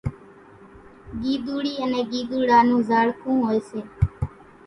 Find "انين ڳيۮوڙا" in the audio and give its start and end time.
1.81-2.57